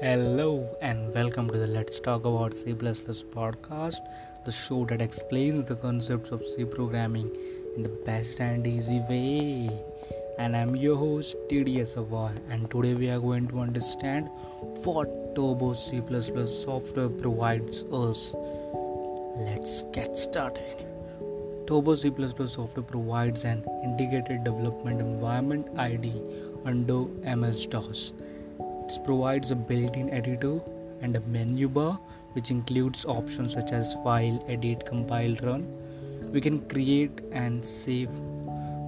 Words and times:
Hello 0.00 0.76
and 0.82 1.14
welcome 1.14 1.48
to 1.48 1.56
the 1.56 1.66
Let's 1.66 2.00
Talk 2.00 2.26
About 2.26 2.52
C 2.52 2.74
podcast, 2.74 3.96
the 4.44 4.52
show 4.52 4.84
that 4.84 5.00
explains 5.00 5.64
the 5.64 5.74
concepts 5.74 6.32
of 6.32 6.44
C 6.44 6.66
programming 6.66 7.34
in 7.76 7.82
the 7.82 7.88
best 8.04 8.38
and 8.40 8.66
easy 8.66 9.00
way. 9.08 9.70
And 10.38 10.54
I'm 10.54 10.76
your 10.76 10.96
host 10.96 11.38
TDS 11.48 11.96
Ava, 11.96 12.34
and 12.50 12.70
today 12.70 12.92
we 12.92 13.08
are 13.08 13.18
going 13.18 13.48
to 13.48 13.60
understand 13.60 14.28
what 14.84 15.34
Turbo 15.34 15.72
C 15.72 16.02
software 16.44 17.08
provides 17.08 17.84
us. 17.84 18.34
Let's 19.38 19.84
get 19.94 20.14
started. 20.14 20.86
Turbo 21.66 21.94
C 21.94 22.12
software 22.44 22.84
provides 22.84 23.44
an 23.44 23.64
integrated 23.82 24.44
development 24.44 25.00
environment 25.00 25.66
ID 25.78 26.12
under 26.66 27.06
MS 27.24 27.66
DOS 27.68 28.12
it 28.86 28.98
provides 29.04 29.50
a 29.50 29.56
built-in 29.56 30.10
editor 30.10 30.60
and 31.00 31.16
a 31.16 31.20
menu 31.22 31.68
bar 31.68 31.98
which 32.34 32.50
includes 32.52 33.04
options 33.04 33.54
such 33.54 33.72
as 33.72 33.94
file, 34.04 34.44
edit, 34.48 34.86
compile, 34.86 35.34
run. 35.42 35.66
We 36.32 36.40
can 36.40 36.60
create 36.68 37.20
and 37.32 37.64
save 37.64 38.10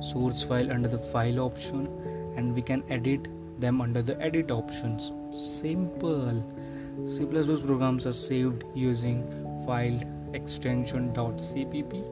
source 0.00 0.42
file 0.42 0.70
under 0.70 0.88
the 0.88 0.98
file 0.98 1.40
option 1.40 1.88
and 2.36 2.54
we 2.54 2.62
can 2.62 2.84
edit 2.88 3.26
them 3.60 3.80
under 3.80 4.02
the 4.02 4.20
edit 4.20 4.52
options. 4.52 5.12
Simple. 5.32 6.44
C++ 7.04 7.26
programs 7.26 8.06
are 8.06 8.12
saved 8.12 8.64
using 8.74 9.24
file 9.66 10.00
extension 10.32 11.12
.cpp. 11.12 12.04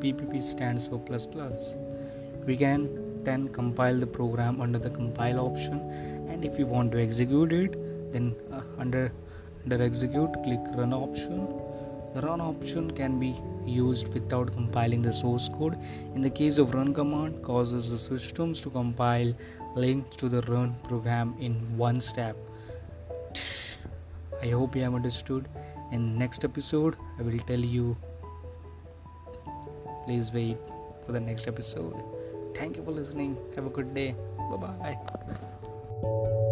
PPP 0.00 0.42
stands 0.42 0.86
for 0.86 0.98
plus 0.98 1.24
plus. 1.24 1.76
We 2.44 2.56
can 2.56 3.07
then 3.28 3.48
compile 3.60 3.98
the 4.04 4.10
program 4.18 4.60
under 4.60 4.78
the 4.78 4.90
compile 4.90 5.40
option. 5.46 5.80
And 6.28 6.44
if 6.44 6.58
you 6.58 6.66
want 6.66 6.92
to 6.92 7.02
execute 7.06 7.52
it 7.52 7.78
then 8.12 8.34
uh, 8.52 8.62
under 8.78 9.12
under 9.64 9.82
execute 9.82 10.42
click 10.44 10.60
run 10.76 10.92
option. 10.92 11.48
The 12.14 12.22
run 12.22 12.40
option 12.40 12.90
can 12.90 13.18
be 13.20 13.34
used 13.66 14.14
without 14.14 14.52
compiling 14.52 15.02
the 15.02 15.12
source 15.12 15.48
code. 15.48 15.76
In 16.14 16.22
the 16.22 16.30
case 16.30 16.58
of 16.58 16.74
run 16.74 16.94
command 16.94 17.42
causes 17.42 17.90
the 17.90 17.98
systems 17.98 18.62
to 18.62 18.70
compile 18.70 19.34
links 19.76 20.16
to 20.16 20.28
the 20.28 20.40
run 20.52 20.74
program 20.88 21.34
in 21.38 21.54
one 21.76 22.00
step. 22.00 22.36
I 24.42 24.48
hope 24.48 24.74
you 24.74 24.82
have 24.82 24.94
understood. 24.94 25.48
In 25.92 26.18
next 26.18 26.44
episode 26.44 26.96
i 27.18 27.22
will 27.22 27.38
tell 27.50 27.64
you 27.76 27.96
please 30.04 30.30
wait 30.34 30.72
for 31.06 31.12
the 31.12 31.20
next 31.20 31.48
episode 31.48 32.17
Thank 32.54 32.76
you 32.76 32.84
for 32.84 32.90
listening. 32.90 33.36
Have 33.54 33.66
a 33.66 33.70
good 33.70 33.94
day. 33.94 34.14
Bye 34.50 34.56
bye. 34.56 36.44